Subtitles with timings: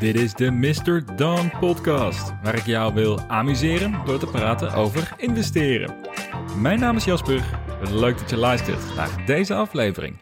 [0.00, 1.16] Dit is de Mr.
[1.16, 5.96] Dawn podcast, waar ik jou wil amuseren door te praten over investeren.
[6.60, 7.58] Mijn naam is Jasper,
[7.90, 10.16] leuk dat je luistert naar deze aflevering.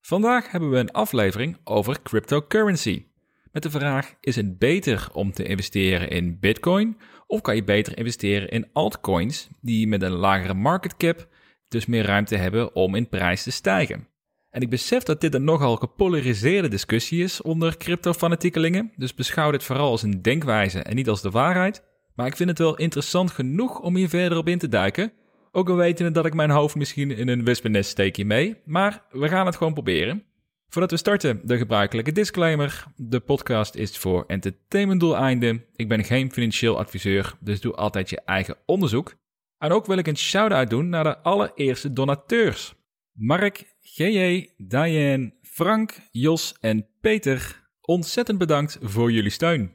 [0.00, 3.04] Vandaag hebben we een aflevering over cryptocurrency.
[3.52, 7.98] Met de vraag: is het beter om te investeren in Bitcoin of kan je beter
[7.98, 11.28] investeren in altcoins die met een lagere market cap
[11.68, 14.09] dus meer ruimte hebben om in prijs te stijgen?
[14.50, 19.64] En ik besef dat dit een nogal gepolariseerde discussie is onder crypto-fanatiekelingen, dus beschouw dit
[19.64, 21.84] vooral als een denkwijze en niet als de waarheid.
[22.14, 25.12] Maar ik vind het wel interessant genoeg om hier verder op in te duiken.
[25.52, 29.28] Ook al weten dat ik mijn hoofd misschien in een wespennest steek hiermee, maar we
[29.28, 30.24] gaan het gewoon proberen.
[30.68, 32.84] Voordat we starten, de gebruikelijke disclaimer.
[32.96, 35.64] De podcast is voor entertainmentdoeleinden.
[35.76, 39.14] Ik ben geen financieel adviseur, dus doe altijd je eigen onderzoek.
[39.58, 42.74] En ook wil ik een shout-out doen naar de allereerste donateurs.
[43.22, 49.72] Mark, GJ, Diane, Frank, Jos en Peter, ontzettend bedankt voor jullie steun.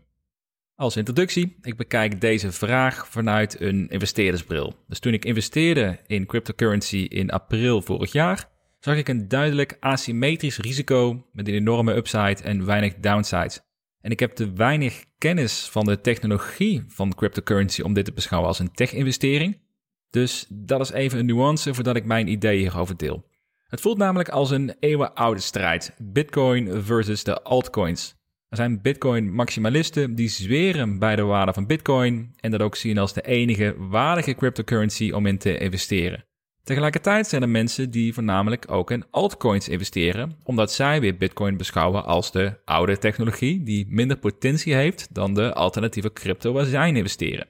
[0.75, 4.73] Als introductie, ik bekijk deze vraag vanuit een investeerdersbril.
[4.87, 10.57] Dus toen ik investeerde in cryptocurrency in april vorig jaar, zag ik een duidelijk asymmetrisch
[10.57, 13.59] risico met een enorme upside en weinig downside.
[13.99, 18.49] En ik heb te weinig kennis van de technologie van cryptocurrency om dit te beschouwen
[18.49, 19.61] als een tech-investering.
[20.09, 23.33] Dus dat is even een nuance voordat ik mijn ideeën hierover deel.
[23.75, 28.15] Het voelt namelijk als een eeuwenoude strijd: Bitcoin versus de altcoins.
[28.49, 33.13] Er zijn Bitcoin-maximalisten die zweren bij de waarde van Bitcoin en dat ook zien als
[33.13, 36.25] de enige waardige cryptocurrency om in te investeren.
[36.63, 42.05] Tegelijkertijd zijn er mensen die voornamelijk ook in altcoins investeren, omdat zij weer Bitcoin beschouwen
[42.05, 46.95] als de oude technologie die minder potentie heeft dan de alternatieve crypto waar zij in
[46.95, 47.47] investeren.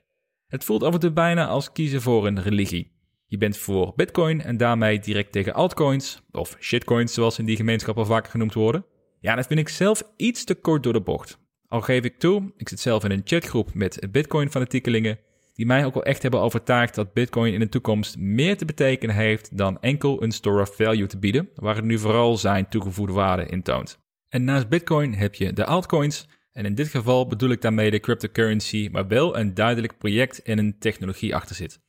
[0.48, 2.95] Het voelt af en toe bijna als kiezen voor een religie.
[3.28, 8.06] Je bent voor Bitcoin en daarmee direct tegen altcoins, of shitcoins zoals in die gemeenschappen
[8.06, 8.86] vaak genoemd worden.
[9.20, 11.40] Ja, dat vind ik zelf iets te kort door de bocht.
[11.67, 15.20] Al geef ik toe, ik zit zelf in een chatgroep met Bitcoin-fanatiekelingen,
[15.54, 19.16] die mij ook wel echt hebben overtuigd dat Bitcoin in de toekomst meer te betekenen
[19.16, 23.14] heeft dan enkel een store of value te bieden, waar het nu vooral zijn toegevoegde
[23.14, 23.99] waarde in toont.
[24.30, 27.99] En naast Bitcoin heb je de altcoins, en in dit geval bedoel ik daarmee de
[27.99, 31.83] cryptocurrency, maar wel een duidelijk project en een technologie achter zit.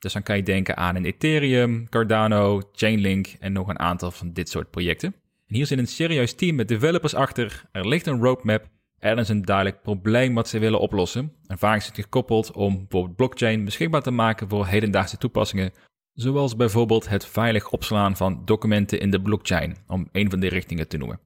[0.00, 4.32] Dus dan kan je denken aan een Ethereum, Cardano, Chainlink en nog een aantal van
[4.32, 5.14] dit soort projecten.
[5.46, 8.68] En hier zit een serieus team met developers achter, er ligt een roadmap,
[8.98, 11.32] er is een duidelijk probleem wat ze willen oplossen.
[11.46, 15.72] En vaak is het gekoppeld om bijvoorbeeld blockchain beschikbaar te maken voor hedendaagse toepassingen,
[16.14, 20.88] zoals bijvoorbeeld het veilig opslaan van documenten in de blockchain, om een van die richtingen
[20.88, 21.20] te noemen.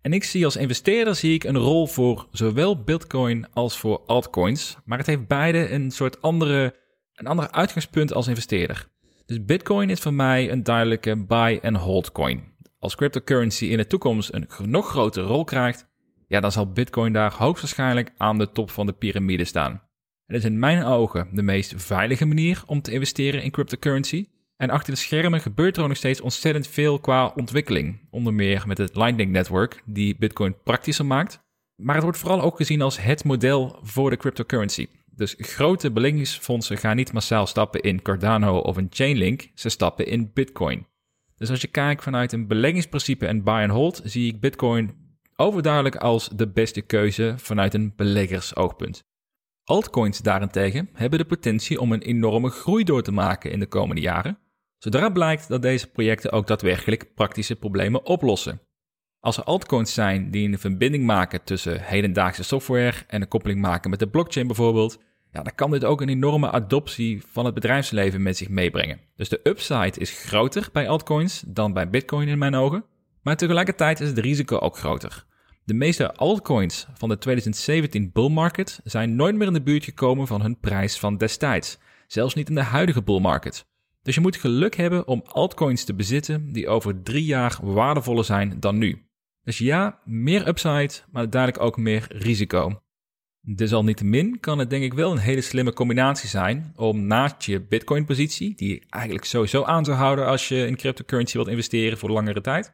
[0.00, 4.76] En ik zie als investeerder zie ik een rol voor zowel Bitcoin als voor altcoins,
[4.84, 6.80] maar het heeft beide een soort andere
[7.14, 8.88] een ander uitgangspunt als investeerder.
[9.26, 12.52] Dus Bitcoin is voor mij een duidelijke buy and hold coin.
[12.78, 15.86] Als cryptocurrency in de toekomst een nog grotere rol krijgt,
[16.28, 19.82] ja, dan zal Bitcoin daar hoogstwaarschijnlijk aan de top van de piramide staan.
[20.26, 24.28] Het is in mijn ogen de meest veilige manier om te investeren in cryptocurrency.
[24.56, 28.08] En achter de schermen gebeurt er nog steeds ontzettend veel qua ontwikkeling.
[28.10, 31.40] Onder meer met het Lightning Network, die Bitcoin praktischer maakt.
[31.76, 34.86] Maar het wordt vooral ook gezien als het model voor de cryptocurrency.
[35.14, 40.30] Dus grote beleggingsfondsen gaan niet massaal stappen in Cardano of een Chainlink, ze stappen in
[40.32, 40.86] Bitcoin.
[41.36, 44.94] Dus als je kijkt vanuit een beleggingsprincipe en buy and hold, zie ik Bitcoin
[45.36, 49.04] overduidelijk als de beste keuze vanuit een beleggersoogpunt.
[49.64, 54.00] Altcoins daarentegen hebben de potentie om een enorme groei door te maken in de komende
[54.00, 54.38] jaren,
[54.78, 58.60] zodra blijkt dat deze projecten ook daadwerkelijk praktische problemen oplossen.
[59.22, 63.90] Als er altcoins zijn die een verbinding maken tussen hedendaagse software en een koppeling maken
[63.90, 64.98] met de blockchain bijvoorbeeld,
[65.32, 69.00] ja, dan kan dit ook een enorme adoptie van het bedrijfsleven met zich meebrengen.
[69.16, 72.84] Dus de upside is groter bij altcoins dan bij Bitcoin in mijn ogen,
[73.22, 75.24] maar tegelijkertijd is het risico ook groter.
[75.64, 80.26] De meeste altcoins van de 2017 bull market zijn nooit meer in de buurt gekomen
[80.26, 83.66] van hun prijs van destijds, zelfs niet in de huidige bull market.
[84.02, 88.60] Dus je moet geluk hebben om altcoins te bezitten die over drie jaar waardevoller zijn
[88.60, 89.10] dan nu.
[89.44, 92.82] Dus ja, meer upside, maar duidelijk ook meer risico.
[93.40, 98.54] Desalniettemin kan het denk ik wel een hele slimme combinatie zijn om naast je Bitcoin-positie,
[98.54, 102.40] die je eigenlijk sowieso aan zou houden als je in cryptocurrency wilt investeren voor langere
[102.40, 102.72] tijd,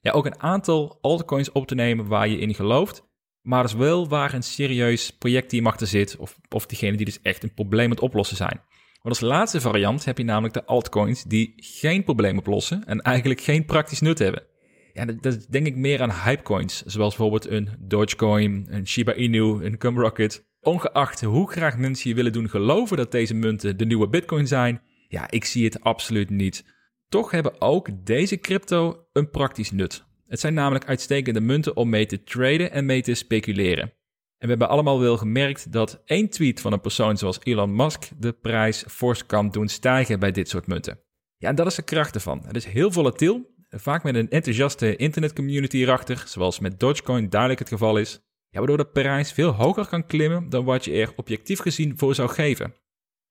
[0.00, 3.08] ja, ook een aantal altcoins op te nemen waar je in gelooft,
[3.42, 7.42] maar dus wel waar een serieus projectteam achter zit of, of diegene die dus echt
[7.42, 8.60] een probleem aan het oplossen zijn.
[9.02, 13.40] Want als laatste variant heb je namelijk de altcoins die geen probleem oplossen en eigenlijk
[13.40, 14.42] geen praktisch nut hebben.
[14.92, 19.78] Ja, dat, denk ik meer aan hypecoins, zoals bijvoorbeeld een Dogecoin, een Shiba Inu, een
[19.78, 20.48] Cumrocket.
[20.60, 24.82] Ongeacht hoe graag mensen je willen doen geloven dat deze munten de nieuwe Bitcoin zijn,
[25.08, 26.64] ja, ik zie het absoluut niet.
[27.08, 30.04] Toch hebben ook deze crypto een praktisch nut.
[30.26, 33.92] Het zijn namelijk uitstekende munten om mee te traden en mee te speculeren.
[34.40, 38.08] En we hebben allemaal wel gemerkt dat één tweet van een persoon zoals Elon Musk
[38.18, 41.00] de prijs fors kan doen stijgen bij dit soort munten.
[41.36, 42.42] Ja, en dat is de kracht ervan.
[42.46, 47.68] Het is heel volatiel, vaak met een enthousiaste internetcommunity erachter, zoals met Dogecoin duidelijk het
[47.68, 48.20] geval is.
[48.50, 52.28] Waardoor de prijs veel hoger kan klimmen dan wat je er objectief gezien voor zou
[52.28, 52.74] geven.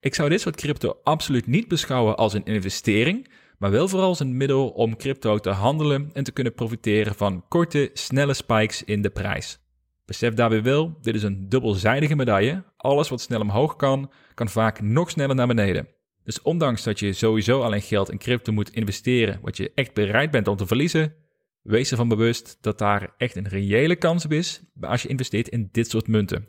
[0.00, 4.20] Ik zou dit soort crypto absoluut niet beschouwen als een investering, maar wel vooral als
[4.20, 9.02] een middel om crypto te handelen en te kunnen profiteren van korte, snelle spikes in
[9.02, 9.58] de prijs.
[10.04, 12.64] Besef daarbij wel, dit is een dubbelzijdige medaille.
[12.76, 15.88] Alles wat snel omhoog kan, kan vaak nog sneller naar beneden.
[16.24, 20.30] Dus ondanks dat je sowieso alleen geld in crypto moet investeren wat je echt bereid
[20.30, 21.14] bent om te verliezen,
[21.62, 25.68] wees ervan bewust dat daar echt een reële kans op is als je investeert in
[25.72, 26.46] dit soort munten.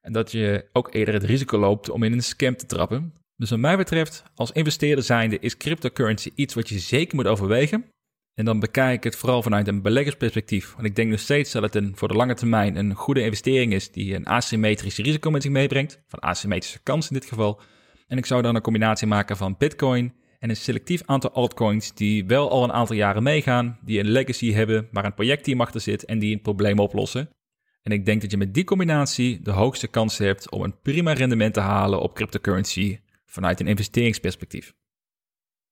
[0.00, 3.14] En dat je ook eerder het risico loopt om in een scam te trappen.
[3.36, 7.84] Dus wat mij betreft, als investeerder zijnde is cryptocurrency iets wat je zeker moet overwegen.
[8.34, 10.72] En dan bekijk ik het vooral vanuit een beleggersperspectief.
[10.74, 13.72] Want ik denk nog steeds dat het een, voor de lange termijn een goede investering
[13.72, 16.02] is die een asymmetrische risico met zich meebrengt.
[16.06, 17.60] Van asymmetrische kans in dit geval.
[18.06, 22.26] En ik zou dan een combinatie maken van Bitcoin en een selectief aantal altcoins die
[22.26, 26.04] wel al een aantal jaren meegaan, die een legacy hebben, waar een projectteam achter zit
[26.04, 27.28] en die een probleem oplossen.
[27.82, 31.12] En ik denk dat je met die combinatie de hoogste kans hebt om een prima
[31.12, 34.74] rendement te halen op cryptocurrency vanuit een investeringsperspectief.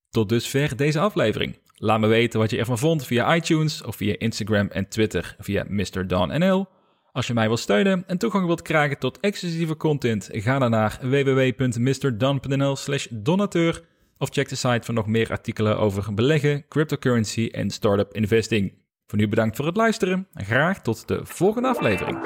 [0.09, 1.59] Tot dusver deze aflevering.
[1.75, 5.65] Laat me weten wat je ervan vond via iTunes of via Instagram en Twitter via
[5.69, 6.69] MrDonNL.
[7.13, 10.99] Als je mij wilt steunen en toegang wilt krijgen tot exclusieve content, ga dan naar
[11.01, 13.83] www.mrdon.nl slash donateur
[14.19, 18.75] of check de site voor nog meer artikelen over beleggen, cryptocurrency en startup investing.
[19.07, 22.19] Voor nu bedankt voor het luisteren en graag tot de volgende aflevering.